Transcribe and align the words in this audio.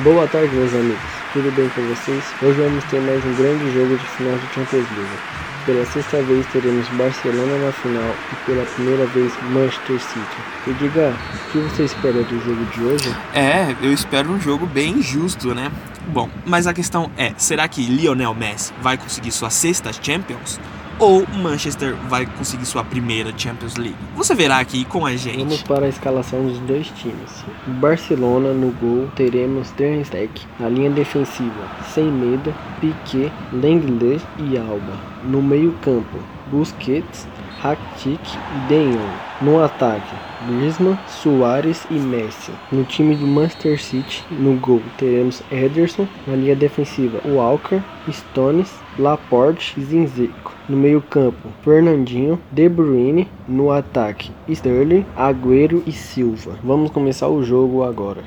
Boa 0.00 0.28
tarde, 0.28 0.54
meus 0.54 0.74
amigos. 0.74 1.00
Tudo 1.32 1.50
bem 1.56 1.70
com 1.70 1.80
vocês? 1.88 2.22
Hoje 2.42 2.60
vamos 2.60 2.84
ter 2.84 3.00
mais 3.00 3.24
um 3.24 3.34
grande 3.34 3.72
jogo 3.72 3.96
de 3.96 4.04
final 4.04 4.36
de 4.36 4.46
Champions 4.48 4.86
League. 4.90 5.18
Pela 5.64 5.86
sexta 5.86 6.22
vez 6.22 6.44
teremos 6.48 6.86
Barcelona 6.90 7.64
na 7.64 7.72
final 7.72 8.14
e 8.30 8.36
pela 8.44 8.66
primeira 8.66 9.06
vez 9.06 9.32
Manchester 9.44 9.98
City. 9.98 10.36
E 10.66 10.74
diga, 10.74 11.14
o 11.32 11.50
que 11.50 11.58
você 11.60 11.84
espera 11.84 12.22
do 12.22 12.44
jogo 12.44 12.62
de 12.66 12.82
hoje? 12.82 13.16
É, 13.32 13.74
eu 13.80 13.90
espero 13.90 14.30
um 14.30 14.38
jogo 14.38 14.66
bem 14.66 15.00
justo, 15.00 15.54
né? 15.54 15.72
Bom, 16.08 16.28
mas 16.44 16.66
a 16.66 16.74
questão 16.74 17.10
é, 17.16 17.32
será 17.38 17.66
que 17.66 17.80
Lionel 17.86 18.34
Messi 18.34 18.74
vai 18.82 18.98
conseguir 18.98 19.30
sua 19.30 19.48
sexta 19.48 19.90
Champions? 19.94 20.60
Ou 20.98 21.26
Manchester 21.42 21.94
vai 22.08 22.26
conseguir 22.26 22.66
sua 22.66 22.84
primeira 22.84 23.32
Champions 23.36 23.76
League? 23.76 23.96
Você 24.14 24.34
verá 24.34 24.58
aqui 24.58 24.84
com 24.84 25.04
a 25.04 25.14
gente. 25.16 25.38
Vamos 25.38 25.62
para 25.62 25.86
a 25.86 25.88
escalação 25.88 26.46
dos 26.46 26.58
dois 26.60 26.88
times. 26.88 27.44
Barcelona 27.66 28.52
no 28.52 28.70
gol 28.72 29.08
teremos 29.14 29.70
Ter 29.72 30.04
Stegen. 30.04 30.46
Na 30.58 30.68
linha 30.68 30.90
defensiva, 30.90 31.70
sem 31.92 32.04
medo, 32.04 32.54
Piquet, 32.80 33.32
Lenglet 33.52 34.22
e 34.38 34.56
Alba. 34.58 34.98
No 35.24 35.42
meio 35.42 35.72
campo, 35.82 36.18
Busquets, 36.50 37.26
Rakitic 37.60 38.20
e 38.20 38.68
De 38.68 38.92
Jong. 38.92 39.26
No 39.40 39.62
ataque, 39.62 40.14
Griezmann, 40.46 40.98
Soares 41.06 41.86
e 41.90 41.94
Messi. 41.94 42.52
No 42.70 42.84
time 42.84 43.16
do 43.16 43.26
Manchester 43.26 43.80
City, 43.80 44.24
no 44.30 44.54
gol, 44.54 44.82
teremos 44.96 45.42
Ederson. 45.50 46.06
Na 46.26 46.36
linha 46.36 46.54
defensiva, 46.54 47.20
Walker, 47.24 47.82
Stones, 48.08 48.72
Laporte 48.98 49.78
e 49.78 49.82
Zinzico. 49.82 50.54
No 50.68 50.76
meio 50.76 51.02
campo, 51.02 51.48
Fernandinho, 51.62 52.40
De 52.52 52.68
Bruyne. 52.68 53.28
No 53.48 53.70
ataque, 53.70 54.30
Sterling, 54.48 55.04
Agüero 55.16 55.82
e 55.86 55.92
Silva. 55.92 56.58
Vamos 56.62 56.90
começar 56.90 57.28
o 57.28 57.42
jogo 57.42 57.82
agora. 57.82 58.22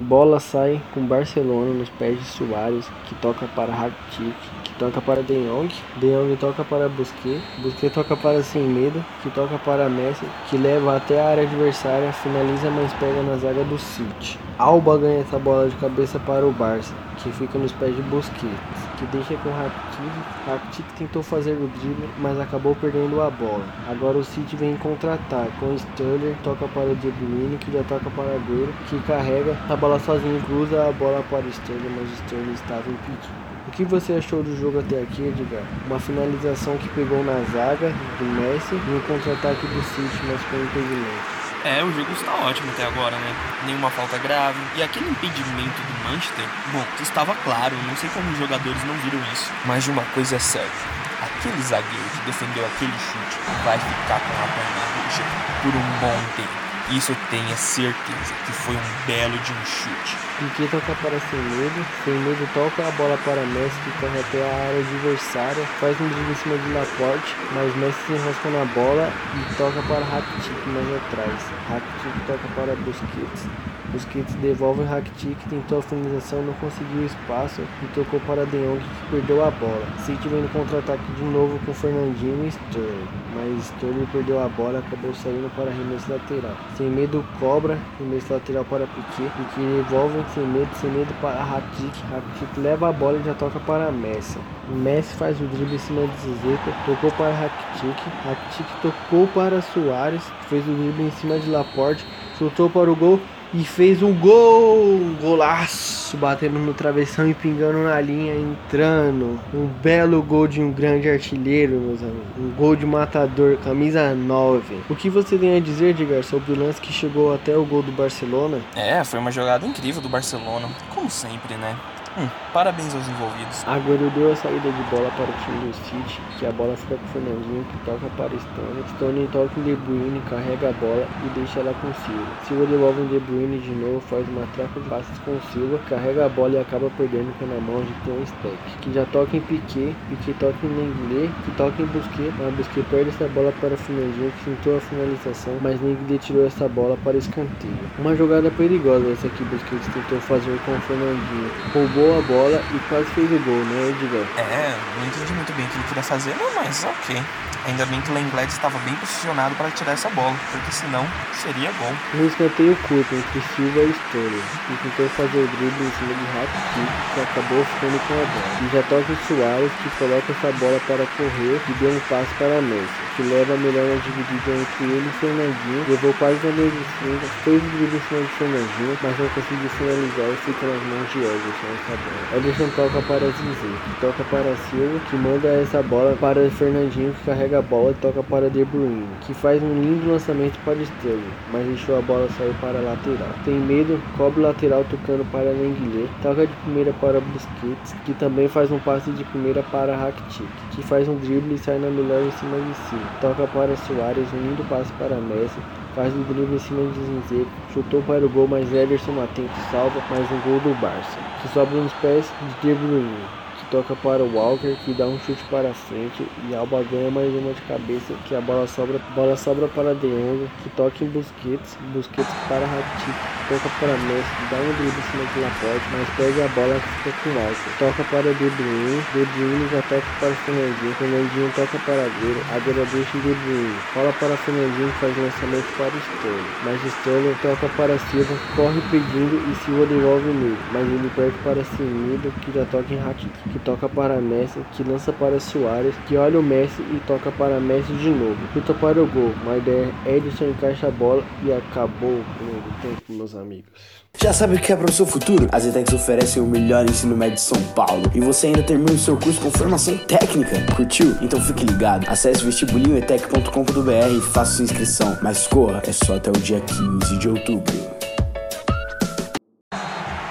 Bola 0.00 0.40
sai 0.40 0.80
com 0.94 1.04
Barcelona 1.04 1.74
nos 1.74 1.90
pés 1.90 2.18
de 2.18 2.24
Soares, 2.24 2.86
que 3.06 3.14
toca 3.16 3.46
para 3.54 3.72
Rakitic, 3.72 4.34
toca 4.80 4.98
para 5.02 5.22
De 5.22 5.34
Jong, 5.34 5.68
De 5.98 6.06
Jong 6.08 6.36
toca 6.36 6.64
para 6.64 6.88
Busquets, 6.88 7.42
Busquets 7.58 7.92
toca 7.92 8.16
para 8.16 8.42
Semedo, 8.42 9.04
que 9.22 9.28
toca 9.28 9.58
para 9.58 9.90
Messi, 9.90 10.24
que 10.48 10.56
leva 10.56 10.96
até 10.96 11.20
a 11.20 11.28
área 11.28 11.42
adversária, 11.42 12.10
finaliza, 12.14 12.70
mas 12.70 12.90
pega 12.94 13.22
na 13.22 13.36
zaga 13.36 13.62
do 13.62 13.78
City. 13.78 14.38
Alba 14.58 14.96
ganha 14.96 15.20
essa 15.20 15.38
bola 15.38 15.68
de 15.68 15.76
cabeça 15.76 16.18
para 16.18 16.46
o 16.46 16.50
Barça, 16.50 16.94
que 17.18 17.30
fica 17.30 17.58
nos 17.58 17.72
pés 17.72 17.94
de 17.94 18.00
Busquets, 18.04 18.88
que 18.96 19.04
deixa 19.12 19.34
com 19.36 19.50
Rakitic. 19.50 20.46
Rakitic 20.46 20.86
tentou 20.96 21.22
fazer 21.22 21.52
o 21.52 21.68
drible, 21.78 22.08
mas 22.18 22.40
acabou 22.40 22.74
perdendo 22.74 23.20
a 23.20 23.28
bola. 23.28 23.64
Agora 23.86 24.16
o 24.16 24.24
City 24.24 24.56
vem 24.56 24.72
em 24.72 24.76
contra-ataque, 24.78 25.52
com 25.60 25.74
Sterling 25.74 26.36
toca 26.42 26.66
para 26.68 26.90
o 26.90 26.96
De 26.96 27.10
Bruyne, 27.10 27.58
que 27.58 27.70
já 27.70 27.82
toca 27.82 28.08
para 28.08 28.34
Agüero, 28.34 28.72
que 28.88 28.98
carrega 29.00 29.58
a 29.68 29.76
bola 29.76 29.98
sozinho, 29.98 30.40
cruza 30.46 30.88
a 30.88 30.92
bola 30.92 31.22
para 31.28 31.46
Sterling, 31.48 31.94
mas 32.00 32.10
Sterling 32.20 32.54
estava 32.54 32.88
impedido. 32.88 33.49
O 33.68 33.70
que 33.72 33.84
você 33.84 34.14
achou 34.14 34.42
do 34.42 34.56
jogo 34.58 34.80
até 34.80 35.02
aqui, 35.02 35.22
Edgar? 35.22 35.62
Uma 35.86 36.00
finalização 36.00 36.76
que 36.78 36.88
pegou 36.90 37.22
na 37.22 37.38
zaga 37.52 37.92
do 38.18 38.24
Messi 38.24 38.74
e 38.74 38.90
um 38.96 39.00
contra-ataque 39.02 39.66
do 39.66 39.82
City, 39.82 40.20
mas 40.26 40.40
com 40.48 40.56
impedimento. 40.56 41.40
É, 41.62 41.84
o 41.84 41.92
jogo 41.92 42.10
está 42.12 42.32
ótimo 42.48 42.70
até 42.72 42.86
agora, 42.86 43.16
né? 43.16 43.34
Nenhuma 43.66 43.90
falta 43.90 44.16
grave. 44.16 44.58
E 44.76 44.82
aquele 44.82 45.10
impedimento 45.10 45.76
do 45.76 46.08
Manchester, 46.08 46.46
bom, 46.72 46.82
estava 47.02 47.34
claro, 47.44 47.76
não 47.86 47.94
sei 47.96 48.08
como 48.10 48.30
os 48.30 48.38
jogadores 48.38 48.82
não 48.84 48.94
viram 49.04 49.20
isso. 49.30 49.52
Mas 49.66 49.86
uma 49.86 50.02
coisa 50.14 50.36
é 50.36 50.38
certa, 50.38 50.88
aquele 51.20 51.60
zagueiro 51.60 52.08
que 52.16 52.26
defendeu 52.26 52.64
aquele 52.64 52.96
chute 52.96 53.36
vai 53.62 53.78
ficar 53.78 54.20
com 54.20 54.32
a 54.40 54.48
perna 54.56 54.82
roxa 55.04 55.22
por 55.62 55.74
um 55.76 56.00
bom 56.00 56.16
tempo. 56.36 56.69
Isso 56.92 57.12
eu 57.12 57.16
tenho 57.30 57.56
certeza 57.56 58.34
que 58.44 58.52
foi 58.52 58.74
um 58.74 59.06
belo 59.06 59.38
de 59.38 59.52
um 59.52 59.64
chute. 59.64 60.16
Piquet 60.40 60.68
toca 60.72 60.92
para 61.00 61.20
Semedo, 61.20 61.86
Semedo 62.04 62.48
toca 62.52 62.88
a 62.88 62.90
bola 62.92 63.16
para 63.24 63.46
Messi 63.46 63.76
que 63.84 63.92
corre 64.00 64.18
até 64.18 64.42
a 64.42 64.66
área 64.66 64.80
adversária, 64.80 65.64
faz 65.78 66.00
um 66.00 66.08
drible 66.08 66.32
em 66.32 66.34
cima 66.34 66.58
de 66.58 66.72
Laporte, 66.72 67.36
mas 67.54 67.76
Messi 67.76 67.98
se 68.06 68.12
enrosca 68.14 68.50
na 68.50 68.64
bola 68.74 69.12
e 69.36 69.54
toca 69.54 69.80
para 69.82 70.04
Rakitic 70.04 70.66
mais 70.66 70.96
atrás. 70.96 71.40
Rakitic 71.68 72.26
toca 72.26 72.48
para 72.56 72.74
Busquets. 72.74 73.46
Busquets 73.92 74.34
devolve 74.36 74.84
Rakitic, 74.84 75.36
tentou 75.48 75.80
a 75.80 75.82
finalização, 75.82 76.42
não 76.42 76.52
conseguiu 76.54 77.04
espaço 77.04 77.60
e 77.82 77.86
tocou 77.88 78.20
para 78.20 78.46
De 78.46 78.56
Jong 78.56 78.78
que 78.78 79.10
perdeu 79.10 79.44
a 79.44 79.50
bola. 79.50 79.84
City 80.06 80.28
vem 80.28 80.42
no 80.42 80.48
contra-ataque 80.50 81.02
de 81.12 81.24
novo 81.24 81.58
com 81.66 81.74
Fernandinho 81.74 82.44
e 82.44 82.48
Sterling, 82.48 83.08
mas 83.34 83.64
Sterling 83.64 84.06
perdeu 84.12 84.42
a 84.42 84.48
bola 84.48 84.74
e 84.74 84.78
acabou 84.78 85.12
saindo 85.12 85.50
para 85.56 85.70
arremesso 85.70 86.10
lateral. 86.10 86.56
Sem 86.80 86.88
medo 86.88 87.22
cobra, 87.38 87.78
arremesso 88.00 88.32
lateral 88.32 88.64
para 88.64 88.86
Piquet, 88.86 89.28
Piquet 89.36 89.66
devolve 89.66 90.24
sem 90.34 90.46
medo, 90.46 90.70
sem 90.76 90.90
medo 90.90 91.12
para 91.20 91.44
Rakitic, 91.44 91.92
Rakitic 92.10 92.56
leva 92.56 92.88
a 92.88 92.92
bola 92.92 93.18
e 93.18 93.22
já 93.22 93.34
toca 93.34 93.60
para 93.60 93.92
Messi. 93.92 94.38
Messi 94.66 95.14
faz 95.14 95.38
o 95.38 95.44
drible 95.44 95.74
em 95.74 95.78
cima 95.78 96.06
de 96.06 96.16
Zizeka, 96.16 96.72
tocou 96.86 97.12
para 97.12 97.34
Rakitic, 97.34 98.02
Rakitic 98.24 98.66
tocou 98.80 99.28
para 99.28 99.60
Soares, 99.60 100.22
fez 100.48 100.66
o 100.66 100.72
drible 100.72 101.02
em 101.02 101.10
cima 101.10 101.38
de 101.38 101.50
Laporte, 101.50 102.02
chutou 102.38 102.70
para 102.70 102.90
o 102.90 102.96
gol 102.96 103.20
e 103.52 103.64
fez 103.64 104.02
um 104.02 104.14
gol, 104.14 104.98
golaço, 105.20 106.16
batendo 106.16 106.58
no 106.58 106.72
travessão 106.72 107.28
e 107.28 107.34
pingando 107.34 107.78
na 107.78 108.00
linha, 108.00 108.34
entrando. 108.34 109.40
Um 109.52 109.66
belo 109.66 110.22
gol 110.22 110.46
de 110.46 110.60
um 110.60 110.72
grande 110.72 111.08
artilheiro, 111.08 111.72
meus 111.80 112.00
amigos. 112.00 112.26
Um 112.38 112.50
gol 112.50 112.76
de 112.76 112.86
matador, 112.86 113.56
camisa 113.58 114.14
9. 114.14 114.82
O 114.88 114.94
que 114.94 115.10
você 115.10 115.36
tem 115.36 115.56
a 115.56 115.60
dizer, 115.60 115.90
Edgar, 115.90 116.22
sobre 116.22 116.52
o 116.52 116.58
lance 116.58 116.80
que 116.80 116.92
chegou 116.92 117.34
até 117.34 117.56
o 117.56 117.64
gol 117.64 117.82
do 117.82 117.92
Barcelona? 117.92 118.60
É, 118.76 119.02
foi 119.04 119.18
uma 119.18 119.30
jogada 119.30 119.66
incrível 119.66 120.00
do 120.00 120.08
Barcelona, 120.08 120.68
como 120.94 121.10
sempre, 121.10 121.56
né? 121.56 121.76
Hum, 122.18 122.26
parabéns 122.52 122.92
aos 122.92 123.06
envolvidos. 123.06 123.62
Agüero 123.68 124.10
deu 124.10 124.32
a 124.32 124.36
saída 124.36 124.68
de 124.68 124.82
bola 124.90 125.08
para 125.16 125.30
o 125.30 125.44
time 125.44 125.70
do 125.70 125.76
City, 125.76 126.20
que 126.40 126.44
a 126.44 126.50
bola 126.50 126.76
fica 126.76 126.96
com 126.96 127.04
o 127.04 127.08
Fernandinho, 127.08 127.64
que 127.70 127.78
toca 127.84 128.10
para 128.16 128.36
Stone. 128.36 128.82
Stone 128.96 129.28
toca 129.30 129.60
em 129.60 129.62
De 129.62 129.76
Bruyne, 129.76 130.20
carrega 130.28 130.70
a 130.70 130.72
bola 130.72 131.06
e 131.24 131.28
deixa 131.38 131.60
ela 131.60 131.72
com 131.80 131.94
Silva. 132.02 132.26
Silva 132.48 132.66
devolve 132.66 133.02
em 133.02 133.06
De 133.06 133.20
Bruyne 133.20 133.58
de 133.58 133.70
novo, 133.70 134.00
faz 134.00 134.28
uma 134.28 134.44
troca 134.56 134.80
de 134.80 134.88
passes 134.88 135.18
com 135.20 135.38
Silva, 135.52 135.78
carrega 135.88 136.26
a 136.26 136.28
bola 136.28 136.54
e 136.54 136.58
acaba 136.58 136.90
perdendo 136.98 137.30
na 137.46 137.60
mão 137.60 137.80
de 137.80 137.94
Tom 138.04 138.18
Steck, 138.26 138.58
que 138.80 138.92
já 138.92 139.04
toca 139.06 139.36
em 139.36 139.40
Piquet, 139.42 139.94
Piquet 140.08 140.34
toca 140.34 140.66
em 140.66 140.68
Lenglet, 140.68 141.30
que 141.44 141.52
toca 141.52 141.80
em 141.80 141.86
Busquets, 141.86 142.34
mas 142.36 142.54
Busquets 142.56 142.88
perde 142.90 143.10
essa 143.10 143.28
bola 143.28 143.54
para 143.60 143.74
o 143.74 143.76
Fernandinho, 143.76 144.32
que 144.32 144.50
tentou 144.50 144.76
a 144.76 144.80
finalização, 144.80 145.54
mas 145.62 145.80
Lenglet 145.80 146.18
tirou 146.18 146.44
essa 146.44 146.68
bola 146.68 146.98
para 147.04 147.16
escanteio. 147.16 147.78
Uma 148.00 148.16
jogada 148.16 148.50
perigosa 148.50 149.06
essa 149.12 149.28
que 149.28 149.44
Busquets 149.44 149.86
tentou 149.94 150.18
fazer 150.22 150.58
com 150.66 150.72
o 150.72 150.80
Fernandinho. 150.80 151.50
Roubou 151.72 151.99
roubou 152.00 152.18
a 152.18 152.22
bola 152.22 152.62
e 152.74 152.78
quase 152.88 153.06
fez 153.10 153.30
o 153.30 153.38
gol, 153.40 153.64
né, 153.64 153.90
Edgar? 153.90 154.26
É, 154.38 154.74
não 154.96 155.06
entendi 155.06 155.32
muito 155.34 155.52
bem 155.52 155.66
o 155.66 155.68
que 155.68 155.76
ele 155.76 155.84
queria 155.88 156.02
fazer, 156.02 156.34
mas 156.56 156.84
ok. 156.84 157.22
Ainda 157.66 157.84
bem 157.84 158.00
que 158.00 158.10
o 158.10 158.14
Lenglet 158.14 158.48
estava 158.48 158.78
bem 158.88 158.94
posicionado 158.96 159.54
para 159.56 159.70
tirar 159.70 159.92
essa 159.92 160.08
bola, 160.08 160.34
porque 160.50 160.72
senão 160.72 161.06
seria 161.34 161.70
gol. 161.72 161.92
No 162.14 162.26
escanteio 162.26 162.74
curto 162.88 163.14
entre 163.14 163.40
Silva 163.54 163.84
e 163.84 163.92
Stoller, 163.92 164.44
e 164.70 164.74
tentou 164.80 165.08
fazer 165.10 165.36
o 165.36 165.46
drible 165.46 165.84
em 165.84 165.92
cima 166.00 166.14
de 166.16 166.24
Rakitic, 166.32 166.88
que 167.12 167.20
acabou 167.20 167.64
ficando 167.76 168.00
com 168.08 168.14
a 168.16 168.24
bola. 168.32 168.50
E 168.64 168.66
já 168.72 168.82
toca 168.88 169.12
o 169.12 169.18
Soares, 169.28 169.72
que 169.82 169.90
coloca 170.00 170.32
essa 170.32 170.50
bola 170.56 170.80
para 170.88 171.04
correr 171.20 171.60
e 171.60 171.72
deu 171.76 171.92
um 171.92 172.00
passe 172.08 172.32
para 172.40 172.62
Messi, 172.64 172.96
que 173.16 173.22
leva 173.28 173.52
a 173.52 173.58
melhor 173.60 173.84
na 173.84 174.00
dividida 174.00 174.50
entre 174.56 174.84
ele 174.88 175.04
e 175.04 175.18
Fernandinho, 175.20 175.84
levou 175.84 176.14
quase 176.16 176.40
na 176.40 176.64
de 176.64 176.84
cima, 176.96 177.20
fez 177.44 177.60
o 177.60 177.68
drible 177.76 177.96
em 178.00 178.04
cima 178.08 178.20
de 178.24 178.32
Fernandinho, 178.40 178.98
mas 179.04 179.18
não 179.20 179.28
conseguiu 179.36 179.68
finalizar 179.76 180.28
e 180.32 180.36
fica 180.48 180.64
nas 180.64 180.82
mãos 180.88 181.08
de 181.12 181.18
bola. 181.20 181.89
Ederson 182.36 182.68
toca 182.76 183.02
para 183.02 183.26
Zizek, 183.26 183.78
que 183.84 184.00
toca 184.00 184.24
para 184.30 184.56
Silva, 184.68 185.00
que 185.10 185.16
manda 185.16 185.48
essa 185.48 185.82
bola 185.82 186.16
para 186.20 186.48
Fernandinho, 186.50 187.12
que 187.12 187.24
carrega 187.24 187.58
a 187.58 187.62
bola 187.62 187.90
e 187.90 187.94
toca 187.94 188.22
para 188.22 188.48
De 188.48 188.64
Bruyne, 188.64 189.08
que 189.22 189.34
faz 189.34 189.62
um 189.62 189.74
lindo 189.74 190.10
lançamento 190.10 190.58
para 190.64 190.76
Sterling, 190.76 191.32
mas 191.52 191.66
deixou 191.66 191.98
a 191.98 192.02
bola 192.02 192.28
sair 192.38 192.54
para 192.60 192.78
a 192.78 192.82
lateral. 192.82 193.34
Tem 193.44 193.54
medo, 193.54 194.00
cobre 194.16 194.42
lateral 194.42 194.84
tocando 194.88 195.28
para 195.32 195.50
Lenglet, 195.50 196.08
toca 196.22 196.46
de 196.46 196.52
primeira 196.64 196.92
para 197.00 197.20
Busquets, 197.20 197.94
que 198.04 198.14
também 198.14 198.46
faz 198.46 198.70
um 198.70 198.78
passe 198.78 199.10
de 199.10 199.24
primeira 199.24 199.62
para 199.64 199.96
Rakitic, 199.96 200.48
que 200.70 200.82
faz 200.82 201.08
um 201.08 201.16
drible 201.16 201.54
e 201.54 201.58
sai 201.58 201.78
na 201.78 201.90
melhor 201.90 202.22
em 202.22 202.30
cima 202.32 202.58
de 202.58 202.74
si. 202.74 202.96
Toca 203.20 203.46
para 203.48 203.76
Soares, 203.76 204.28
um 204.32 204.36
lindo 204.36 204.64
passe 204.68 204.92
para 204.92 205.16
Messi, 205.16 205.58
faz 205.94 206.14
o 206.14 206.18
drible 206.24 206.56
em 206.56 206.58
cima 206.58 206.82
de 206.92 207.00
Zinzeco, 207.00 207.50
chutou 207.72 208.02
para 208.02 208.24
o 208.24 208.28
gol, 208.28 208.46
mas 208.48 208.72
Ederson 208.72 209.20
atento 209.22 209.50
salva 209.70 210.02
mais 210.10 210.30
um 210.30 210.40
gol 210.40 210.60
do 210.60 210.80
Barça, 210.80 211.18
que 211.42 211.48
sobra 211.48 211.80
nos 211.80 211.92
pés 211.94 212.30
de 212.62 212.68
De 212.68 212.74
Bruyne 212.74 213.40
toca 213.70 213.94
para 213.96 214.22
o 214.22 214.34
Walker, 214.34 214.76
que 214.84 214.92
dá 214.92 215.06
um 215.06 215.18
chute 215.20 215.42
para 215.50 215.72
frente 215.72 216.26
e 216.48 216.54
Alba 216.54 216.82
ganha 216.90 217.10
mais 217.10 217.32
uma 217.32 217.52
de 217.52 217.60
cabeça, 217.62 218.12
que 218.26 218.34
a 218.34 218.40
bola 218.40 218.66
sobra, 218.66 219.00
bola 219.14 219.36
sobra 219.36 219.68
para 219.68 219.94
De 219.94 220.08
Jong, 220.08 220.48
que 220.62 220.70
toca 220.70 221.04
em 221.04 221.08
Busquets, 221.08 221.78
Busquets 221.94 222.34
para 222.48 222.66
Rakitic, 222.66 223.14
toca 223.48 223.70
para 223.78 223.96
Messi, 224.10 224.34
dá 224.50 224.56
um 224.58 224.72
drible 224.74 224.98
em 224.98 225.06
cima 225.10 225.24
de 225.32 225.40
Laporte, 225.40 225.86
mas 225.92 226.08
perde 226.16 226.42
a 226.42 226.48
bola 226.48 226.74
que 226.74 226.88
fica 226.98 227.16
com 227.22 227.30
Walker. 227.38 227.70
Toca 227.78 228.04
para 228.10 228.34
De 228.34 228.50
Bruyne, 228.50 229.02
De 229.14 229.24
Bruyne 229.24 229.68
já 229.70 229.82
toca 229.82 230.10
para 230.18 230.34
Fernandinho, 230.34 230.94
Fernandinho 230.94 231.52
toca 231.54 231.78
para 231.86 232.02
Agüero, 232.02 232.40
Agüero 232.50 232.86
deixa 232.90 233.18
De 233.18 233.34
Bruyne, 233.34 233.76
rola 233.94 234.12
para 234.18 234.36
Fernandinho 234.36 234.92
faz 234.98 235.16
lançamento 235.16 235.70
para 235.78 235.94
Sterling, 235.94 236.50
mas 236.64 236.84
Sterling 236.84 237.36
toca 237.42 237.68
para 237.76 237.98
Silva, 238.10 238.34
corre 238.56 238.80
pedindo 238.90 239.38
e 239.46 239.54
Silva 239.64 239.86
devolve 239.86 240.26
meio, 240.34 240.58
mas 240.72 240.82
ele 240.86 241.10
perde 241.14 241.38
para 241.44 241.64
Simido, 241.76 242.32
que 242.42 242.52
já 242.52 242.64
toca 242.66 242.92
em 242.92 242.98
Rakitic, 242.98 243.59
toca 243.64 243.88
para 243.88 244.20
Messi, 244.20 244.60
que 244.72 244.82
lança 244.82 245.12
para 245.12 245.38
Soares, 245.40 245.94
que 246.06 246.16
olha 246.16 246.38
o 246.38 246.42
Messi 246.42 246.82
e 246.82 247.00
toca 247.06 247.30
para 247.32 247.60
Messi 247.60 247.92
de 247.94 248.10
novo. 248.10 248.36
Chuta 248.52 248.74
para 248.74 249.02
o 249.02 249.06
gol, 249.06 249.32
mas 249.44 249.62
Edson 250.06 250.46
encaixa 250.46 250.88
a 250.88 250.90
bola 250.90 251.22
e 251.44 251.52
acabou 251.52 252.10
o 252.10 252.24
primeiro 252.36 252.72
tempo, 252.82 253.02
meus 253.10 253.34
amigos. 253.34 254.00
Já 254.18 254.32
sabe 254.32 254.56
o 254.56 254.58
que 254.60 254.72
é 254.72 254.76
para 254.76 254.90
o 254.90 254.92
seu 254.92 255.06
futuro? 255.06 255.48
As 255.52 255.64
ETECs 255.64 255.94
oferecem 255.94 256.42
o 256.42 256.46
melhor 256.46 256.84
ensino 256.84 257.16
médio 257.16 257.36
de 257.36 257.40
São 257.40 257.62
Paulo 257.74 258.10
e 258.14 258.20
você 258.20 258.48
ainda 258.48 258.62
termina 258.62 258.92
o 258.92 258.98
seu 258.98 259.16
curso 259.16 259.40
com 259.40 259.50
formação 259.50 259.96
técnica. 259.96 260.56
Curtiu? 260.74 261.16
Então 261.22 261.40
fique 261.40 261.64
ligado. 261.64 262.06
Acesse 262.08 262.44
vestibulinhoetec.com.br 262.44 264.18
e 264.18 264.20
faça 264.20 264.56
sua 264.56 264.64
inscrição. 264.64 265.16
Mas 265.22 265.46
corra, 265.46 265.80
é 265.86 265.92
só 265.92 266.16
até 266.16 266.28
o 266.28 266.34
dia 266.34 266.60
15 266.60 267.18
de 267.18 267.28
outubro. 267.28 267.99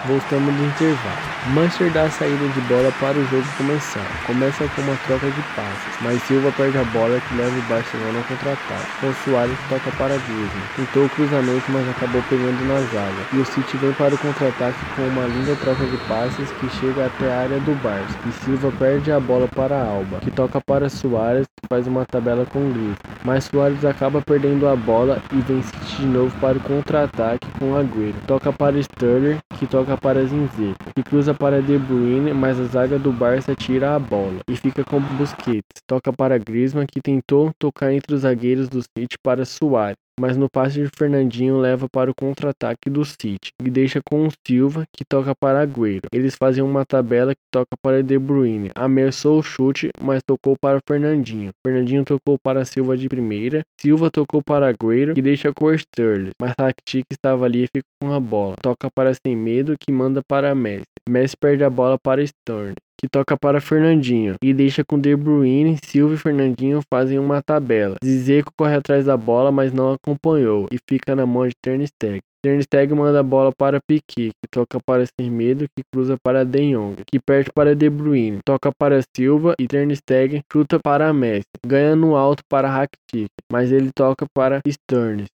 Voltamos 0.09 0.55
do 0.55 0.65
intervalo. 0.65 1.21
Manchester 1.53 1.91
dá 1.91 2.03
a 2.05 2.09
saída 2.09 2.47
de 2.47 2.61
bola 2.61 2.91
para 2.99 3.15
o 3.15 3.25
jogo 3.27 3.45
começar. 3.57 4.05
Começa 4.25 4.67
com 4.69 4.81
uma 4.81 4.95
troca 5.05 5.27
de 5.27 5.41
passes, 5.55 6.01
mas 6.01 6.19
Silva 6.23 6.51
perde 6.57 6.79
a 6.79 6.83
bola 6.85 7.21
que 7.21 7.35
leva 7.35 7.55
o 7.55 7.61
Barcelona 7.69 8.17
ao 8.17 8.23
contra-ataque. 8.23 8.89
Com 8.99 9.13
Soares 9.13 9.57
toca 9.69 9.91
para 9.97 10.17
Griezmann. 10.17 10.63
Tentou 10.75 11.05
o 11.05 11.09
cruzamento, 11.09 11.63
mas 11.69 11.89
acabou 11.89 12.23
pegando 12.27 12.67
na 12.67 12.79
zaga. 12.91 13.21
E 13.33 13.37
o 13.37 13.45
City 13.45 13.77
vem 13.77 13.93
para 13.93 14.15
o 14.15 14.17
contra-ataque 14.17 14.79
com 14.95 15.03
uma 15.03 15.27
linda 15.27 15.55
troca 15.57 15.85
de 15.85 15.97
passes 16.07 16.49
que 16.53 16.69
chega 16.79 17.05
até 17.05 17.31
a 17.31 17.41
área 17.41 17.59
do 17.59 17.75
Barça. 17.83 18.17
E 18.25 18.31
Silva 18.43 18.73
perde 18.79 19.11
a 19.11 19.19
bola 19.19 19.47
para 19.47 19.79
Alba, 19.79 20.21
que 20.21 20.31
toca 20.31 20.59
para 20.59 20.89
Soares, 20.89 21.45
que 21.61 21.67
faz 21.69 21.85
uma 21.85 22.03
tabela 22.03 22.47
com 22.47 22.71
Griezmann. 22.71 22.97
Mas 23.23 23.43
Soares 23.43 23.85
acaba 23.85 24.23
perdendo 24.23 24.67
a 24.67 24.75
bola 24.75 25.21
e 25.31 25.39
vem 25.41 25.61
City 25.61 25.97
de 25.97 26.05
novo 26.07 26.35
para 26.39 26.57
o 26.57 26.61
contra-ataque 26.61 27.47
com 27.59 27.75
Agüero. 27.75 28.15
Toca 28.25 28.51
para 28.51 28.79
Sterling, 28.79 29.37
que 29.59 29.67
toca 29.67 29.97
para 29.97 30.23
Zinzek, 30.23 30.77
que 30.95 31.03
cruza 31.03 31.33
para 31.33 31.61
De 31.61 31.77
Bruyne, 31.77 32.33
mas 32.33 32.57
a 32.57 32.63
zaga 32.63 32.97
do 32.97 33.11
Barça 33.11 33.53
tira 33.53 33.93
a 33.93 33.99
bola 33.99 34.39
e 34.47 34.55
fica 34.55 34.85
com 34.85 35.01
Busquets. 35.01 35.83
Toca 35.85 36.13
para 36.13 36.37
Griezmann, 36.37 36.87
que 36.87 37.01
tentou 37.01 37.51
tocar 37.59 37.91
entre 37.91 38.15
os 38.15 38.21
zagueiros 38.21 38.69
do 38.69 38.81
City 38.81 39.17
para 39.21 39.43
Suárez 39.43 39.97
mas 40.19 40.35
no 40.35 40.49
passe 40.49 40.83
de 40.83 40.89
Fernandinho 40.97 41.57
leva 41.57 41.87
para 41.89 42.11
o 42.11 42.15
contra-ataque 42.15 42.89
do 42.89 43.05
City 43.05 43.51
e 43.63 43.69
deixa 43.69 44.01
com 44.03 44.27
o 44.27 44.31
Silva 44.45 44.83
que 44.95 45.05
toca 45.05 45.33
para 45.33 45.61
Agüero. 45.61 46.07
Eles 46.11 46.35
fazem 46.35 46.63
uma 46.63 46.85
tabela 46.85 47.33
que 47.33 47.41
toca 47.51 47.77
para 47.81 48.03
De 48.03 48.19
Bruyne. 48.19 48.71
Ameaçou 48.75 49.39
o 49.39 49.43
chute, 49.43 49.89
mas 50.01 50.21
tocou 50.21 50.55
para 50.59 50.79
Fernandinho. 50.85 51.51
Fernandinho 51.65 52.03
tocou 52.03 52.37
para 52.37 52.65
Silva 52.65 52.97
de 52.97 53.07
primeira. 53.07 53.61
Silva 53.79 54.11
tocou 54.11 54.43
para 54.43 54.67
Agüero 54.67 55.13
que 55.13 55.21
deixa 55.21 55.53
com 55.53 55.73
Sterling, 55.73 56.31
mas 56.39 56.53
Rakitic 56.59 57.05
estava 57.11 57.45
ali 57.45 57.63
e 57.63 57.67
fica 57.67 57.87
com 58.01 58.11
a 58.13 58.19
bola. 58.19 58.55
Toca 58.61 58.89
para 58.93 59.13
Sem 59.13 59.35
Medo 59.35 59.75
que 59.79 59.91
manda 59.91 60.21
para 60.27 60.53
Messi. 60.53 60.83
Messi 61.09 61.35
perde 61.37 61.63
a 61.63 61.69
bola 61.69 61.97
para 61.97 62.21
Sterling 62.21 62.75
que 62.99 63.07
toca 63.07 63.37
para 63.37 63.61
Fernandinho 63.61 64.35
e 64.43 64.53
deixa 64.53 64.83
com 64.83 64.99
De 64.99 65.15
Bruyne, 65.15 65.77
Silva 65.83 66.15
e 66.15 66.17
Fernandinho 66.17 66.81
fazem 66.91 67.17
uma 67.17 67.41
tabela. 67.41 67.95
Zizeco 68.03 68.51
corre 68.57 68.75
atrás 68.75 69.05
da 69.05 69.15
bola, 69.15 69.51
mas 69.51 69.71
não 69.71 69.93
acompanhou 69.93 70.67
e 70.71 70.77
fica 70.89 71.15
na 71.15 71.25
mão 71.25 71.47
de 71.47 71.53
Ter 71.61 71.79
Stegen. 71.87 72.21
Ter 72.41 72.61
Stegen 72.63 72.95
manda 72.95 73.19
a 73.19 73.23
bola 73.23 73.51
para 73.57 73.79
Piquet, 73.81 74.31
que 74.31 74.49
toca 74.49 74.79
para 74.85 75.05
Semedo, 75.19 75.65
que 75.75 75.83
cruza 75.93 76.15
para 76.23 76.45
De 76.45 76.73
Jong, 76.73 76.95
que 77.05 77.19
perde 77.19 77.51
para 77.53 77.75
De 77.75 77.89
Bruyne, 77.89 78.39
toca 78.45 78.71
para 78.77 79.01
Silva 79.15 79.55
e 79.59 79.67
Ter 79.67 79.93
Stegen 79.95 80.41
chuta 80.51 80.79
para 80.79 81.13
Messi, 81.13 81.43
ganha 81.65 81.95
no 81.95 82.15
alto 82.15 82.43
para 82.49 82.69
Rakitic, 82.69 83.29
mas 83.51 83.71
ele 83.71 83.91
toca 83.93 84.25
para 84.33 84.61
Sternes. 84.65 85.27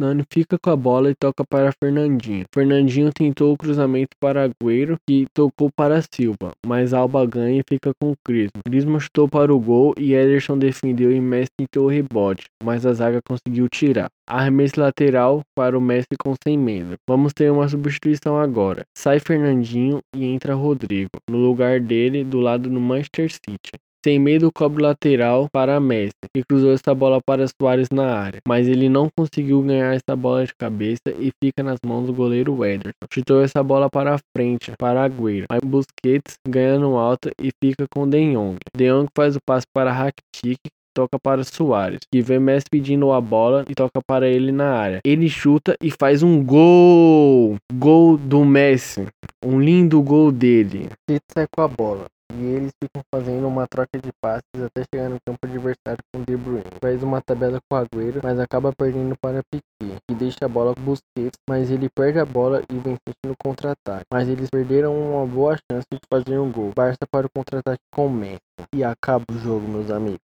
Nani 0.00 0.24
fica 0.32 0.56
com 0.58 0.70
a 0.70 0.76
bola 0.76 1.10
e 1.10 1.14
toca 1.14 1.44
para 1.48 1.72
Fernandinho. 1.82 2.44
Fernandinho 2.54 3.10
tentou 3.12 3.52
o 3.52 3.56
cruzamento 3.56 4.10
para 4.20 4.44
Agüero, 4.44 4.96
que 5.08 5.26
tocou 5.34 5.70
para 5.74 6.02
Silva, 6.14 6.52
mas 6.66 6.92
Alba 6.92 7.24
ganha 7.26 7.60
e 7.60 7.64
fica 7.68 7.92
com 8.00 8.14
Griezmann. 8.26 8.62
Griezmann 8.66 9.00
chutou 9.00 9.28
para 9.28 9.54
o 9.54 9.60
gol 9.60 9.94
e 9.98 10.14
Ederson 10.14 10.58
defendeu 10.58 11.12
e 11.12 11.20
Messi 11.20 11.50
tentou 11.58 11.86
o 11.86 11.90
rebote, 11.90 12.44
mas 12.62 12.84
a 12.86 12.92
zaga 12.92 13.20
conseguiu 13.26 13.68
tirar. 13.68 14.08
Arremesso 14.28 14.80
lateral 14.80 15.42
para 15.54 15.76
o 15.76 15.80
Messi 15.80 16.16
com 16.18 16.34
100 16.42 16.58
metros. 16.58 16.96
Vamos 17.08 17.32
ter 17.32 17.50
uma 17.50 17.68
substituição 17.68 18.38
agora. 18.38 18.84
Sai 18.96 19.18
Fernandinho 19.18 19.98
e 20.14 20.24
entra 20.24 20.54
Rodrigo, 20.54 21.10
no 21.28 21.38
lugar 21.38 21.80
dele 21.80 22.24
do 22.24 22.40
lado 22.40 22.68
do 22.70 22.80
Manchester 22.80 23.30
City. 23.30 23.72
Sem 24.04 24.18
medo, 24.18 24.50
cobre 24.52 24.82
lateral 24.82 25.48
para 25.52 25.78
Messi, 25.78 26.10
que 26.34 26.42
cruzou 26.42 26.72
essa 26.72 26.92
bola 26.92 27.20
para 27.24 27.46
Soares 27.46 27.86
na 27.92 28.12
área, 28.12 28.40
mas 28.48 28.66
ele 28.66 28.88
não 28.88 29.08
conseguiu 29.16 29.62
ganhar 29.62 29.94
essa 29.94 30.16
bola 30.16 30.44
de 30.44 30.52
cabeça 30.56 31.14
e 31.20 31.30
fica 31.40 31.62
nas 31.62 31.78
mãos 31.86 32.06
do 32.06 32.12
goleiro 32.12 32.64
Ederson. 32.64 32.90
Chutou 33.12 33.44
essa 33.44 33.62
bola 33.62 33.88
para 33.88 34.18
frente, 34.36 34.72
para 34.76 35.04
Agüero, 35.04 35.46
mas 35.48 35.60
Busquets 35.60 36.34
ganha 36.48 36.80
no 36.80 36.98
alto 36.98 37.30
e 37.40 37.52
fica 37.62 37.86
com 37.94 38.08
De 38.08 38.32
Jong. 38.32 38.56
De 38.76 38.90
Jong 38.90 39.08
faz 39.16 39.36
o 39.36 39.40
passe 39.46 39.66
para 39.72 39.92
Rakitic, 39.92 40.58
toca 40.92 41.16
para 41.22 41.44
Soares, 41.44 42.00
que 42.10 42.20
vê 42.20 42.40
Messi 42.40 42.66
pedindo 42.68 43.12
a 43.12 43.20
bola 43.20 43.64
e 43.68 43.74
toca 43.74 44.00
para 44.04 44.28
ele 44.28 44.50
na 44.50 44.72
área. 44.72 45.00
Ele 45.04 45.28
chuta 45.28 45.76
e 45.80 45.92
faz 45.92 46.24
um 46.24 46.44
gol! 46.44 47.54
Gol 47.72 48.18
do 48.18 48.44
Messi. 48.44 49.06
Um 49.44 49.60
lindo 49.60 50.02
gol 50.02 50.32
dele. 50.32 50.88
Ele 51.08 51.20
sai 51.32 51.46
com 51.54 51.62
a 51.62 51.68
bola 51.68 52.06
e 52.34 52.44
eles 52.44 52.72
ficam 52.82 53.02
fazendo 53.14 53.46
uma 53.46 53.66
troca 53.66 53.98
de 53.98 54.10
passes 54.20 54.42
até 54.54 54.84
chegar 54.92 55.08
no 55.08 55.18
campo 55.26 55.38
adversário 55.44 56.02
com 56.12 56.22
De 56.22 56.36
Bruyne. 56.36 56.64
Faz 56.80 57.02
uma 57.02 57.20
tabela 57.20 57.58
com 57.68 57.76
o 57.76 57.78
Agüero, 57.78 58.20
mas 58.22 58.38
acaba 58.38 58.72
perdendo 58.72 59.14
para 59.20 59.42
Piquet, 59.50 59.98
que 60.08 60.14
deixa 60.14 60.44
a 60.44 60.48
bola 60.48 60.74
com 60.74 60.82
Busquets, 60.82 61.38
mas 61.48 61.70
ele 61.70 61.88
perde 61.88 62.18
a 62.18 62.24
bola 62.24 62.62
e 62.70 62.78
vem 62.78 62.96
no 63.26 63.34
contra-ataque. 63.42 64.06
Mas 64.12 64.28
eles 64.28 64.48
perderam 64.50 64.94
uma 64.94 65.26
boa 65.26 65.56
chance 65.70 65.86
de 65.92 66.00
fazer 66.12 66.38
um 66.38 66.50
gol. 66.50 66.72
Barça 66.74 67.06
para 67.10 67.26
o 67.26 67.30
contra-ataque 67.30 67.82
com 67.92 68.08
Messi. 68.08 68.40
E 68.74 68.82
acaba 68.82 69.24
o 69.30 69.38
jogo, 69.38 69.68
meus 69.68 69.90
amigos. 69.90 70.20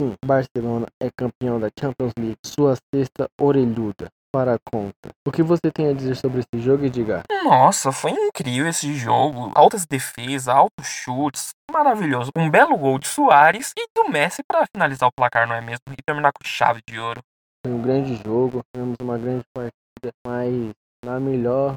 Sim, 0.00 0.14
Barcelona 0.24 0.86
é 1.00 1.08
campeão 1.16 1.60
da 1.60 1.70
Champions 1.78 2.12
League, 2.18 2.36
sua 2.44 2.76
sexta 2.92 3.28
orelhuda 3.40 4.08
para 4.36 4.56
a 4.56 4.58
conta. 4.70 5.08
O 5.26 5.32
que 5.32 5.42
você 5.42 5.72
tem 5.72 5.88
a 5.88 5.94
dizer 5.94 6.14
sobre 6.14 6.40
esse 6.40 6.62
jogo, 6.62 6.84
Edgar? 6.84 7.22
Nossa, 7.42 7.90
foi 7.90 8.10
incrível 8.10 8.68
esse 8.68 8.92
jogo. 8.92 9.50
Altas 9.54 9.86
defesas, 9.86 10.46
altos 10.46 10.86
chutes, 10.86 11.54
maravilhoso. 11.72 12.30
Um 12.36 12.50
belo 12.50 12.76
gol 12.76 12.98
de 12.98 13.08
Soares 13.08 13.72
e 13.74 13.86
do 13.94 14.10
Messi 14.10 14.42
para 14.46 14.66
finalizar 14.66 15.08
o 15.08 15.12
placar, 15.12 15.48
não 15.48 15.54
é 15.54 15.62
mesmo? 15.62 15.80
E 15.90 16.02
terminar 16.04 16.32
com 16.32 16.44
chave 16.44 16.82
de 16.86 17.00
ouro. 17.00 17.22
Foi 17.64 17.74
um 17.74 17.80
grande 17.80 18.20
jogo, 18.22 18.60
tivemos 18.74 18.96
uma 19.00 19.16
grande 19.16 19.42
partida, 19.54 20.12
mas 20.26 20.70
na 21.02 21.18
melhor, 21.18 21.76